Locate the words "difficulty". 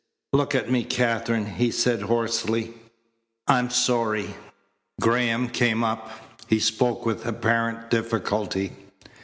7.91-8.71